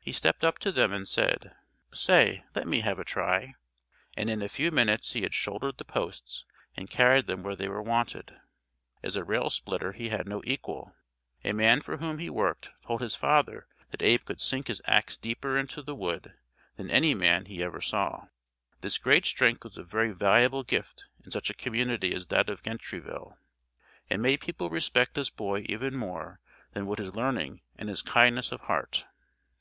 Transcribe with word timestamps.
He 0.00 0.10
stepped 0.10 0.42
up 0.42 0.58
to 0.58 0.72
them 0.72 0.92
and 0.92 1.06
said, 1.06 1.54
"Say, 1.94 2.42
let 2.56 2.66
me 2.66 2.80
have 2.80 2.98
a 2.98 3.04
try," 3.04 3.54
and 4.16 4.28
in 4.28 4.42
a 4.42 4.48
few 4.48 4.72
minutes 4.72 5.12
he 5.12 5.22
had 5.22 5.32
shouldered 5.32 5.78
the 5.78 5.84
posts 5.84 6.44
and 6.76 6.90
carried 6.90 7.28
them 7.28 7.44
where 7.44 7.54
they 7.54 7.68
were 7.68 7.80
wanted. 7.80 8.36
As 9.00 9.14
a 9.14 9.22
rail 9.22 9.48
splitter 9.48 9.92
he 9.92 10.08
had 10.08 10.26
no 10.26 10.42
equal. 10.44 10.96
A 11.44 11.52
man 11.52 11.80
for 11.82 11.98
whom 11.98 12.18
he 12.18 12.28
worked 12.28 12.70
told 12.84 13.00
his 13.00 13.14
father 13.14 13.68
that 13.92 14.02
Abe 14.02 14.24
could 14.24 14.40
sink 14.40 14.66
his 14.66 14.82
axe 14.86 15.16
deeper 15.16 15.56
into 15.56 15.82
the 15.82 15.94
wood 15.94 16.34
than 16.74 16.90
any 16.90 17.14
man 17.14 17.44
he 17.46 17.62
ever 17.62 17.80
saw. 17.80 18.26
This 18.80 18.98
great 18.98 19.24
strength 19.24 19.62
was 19.62 19.76
a 19.76 19.84
very 19.84 20.10
valuable 20.10 20.64
gift 20.64 21.04
in 21.24 21.30
such 21.30 21.48
a 21.48 21.54
community 21.54 22.12
as 22.12 22.26
that 22.26 22.48
of 22.48 22.64
Gentryville, 22.64 23.38
and 24.10 24.20
made 24.20 24.40
people 24.40 24.68
respect 24.68 25.14
this 25.14 25.30
boy 25.30 25.64
even 25.68 25.94
more 25.94 26.40
than 26.72 26.86
would 26.88 26.98
his 26.98 27.14
learning 27.14 27.60
and 27.78 27.88
his 27.88 28.02
kindness 28.02 28.50
of 28.50 28.62
heart. 28.62 29.06